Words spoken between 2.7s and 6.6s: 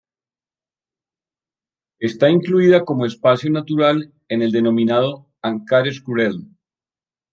cómo espacio natural en el denominado "Ancares-Courel".